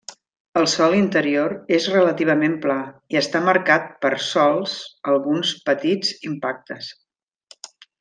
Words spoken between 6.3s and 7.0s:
impactes.